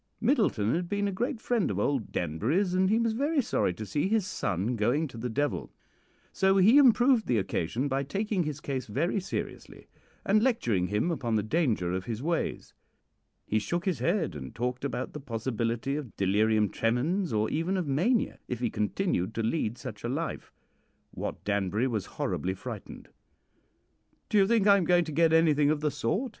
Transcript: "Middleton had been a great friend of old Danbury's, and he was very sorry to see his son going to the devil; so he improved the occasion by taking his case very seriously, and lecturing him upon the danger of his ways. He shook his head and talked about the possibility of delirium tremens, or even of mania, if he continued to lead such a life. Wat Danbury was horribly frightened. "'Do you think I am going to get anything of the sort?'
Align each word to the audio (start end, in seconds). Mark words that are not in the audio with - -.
"Middleton 0.19 0.73
had 0.73 0.89
been 0.89 1.07
a 1.07 1.11
great 1.11 1.39
friend 1.39 1.69
of 1.69 1.77
old 1.77 2.11
Danbury's, 2.11 2.73
and 2.73 2.89
he 2.89 2.97
was 2.97 3.13
very 3.13 3.39
sorry 3.39 3.71
to 3.75 3.85
see 3.85 4.07
his 4.07 4.25
son 4.25 4.75
going 4.75 5.07
to 5.07 5.15
the 5.19 5.29
devil; 5.29 5.71
so 6.31 6.57
he 6.57 6.79
improved 6.79 7.27
the 7.27 7.37
occasion 7.37 7.87
by 7.87 8.01
taking 8.01 8.41
his 8.41 8.59
case 8.59 8.87
very 8.87 9.19
seriously, 9.19 9.85
and 10.25 10.41
lecturing 10.41 10.87
him 10.87 11.11
upon 11.11 11.35
the 11.35 11.43
danger 11.43 11.91
of 11.93 12.05
his 12.05 12.23
ways. 12.23 12.73
He 13.45 13.59
shook 13.59 13.85
his 13.85 13.99
head 13.99 14.33
and 14.33 14.55
talked 14.55 14.83
about 14.83 15.13
the 15.13 15.19
possibility 15.19 15.95
of 15.95 16.15
delirium 16.17 16.69
tremens, 16.69 17.31
or 17.31 17.47
even 17.51 17.77
of 17.77 17.85
mania, 17.85 18.39
if 18.47 18.57
he 18.59 18.71
continued 18.71 19.35
to 19.35 19.43
lead 19.43 19.77
such 19.77 20.03
a 20.03 20.09
life. 20.09 20.51
Wat 21.13 21.43
Danbury 21.43 21.85
was 21.87 22.07
horribly 22.17 22.55
frightened. 22.55 23.07
"'Do 24.29 24.39
you 24.39 24.47
think 24.47 24.65
I 24.65 24.77
am 24.77 24.85
going 24.85 25.05
to 25.05 25.11
get 25.11 25.31
anything 25.31 25.69
of 25.69 25.81
the 25.81 25.91
sort?' 25.91 26.29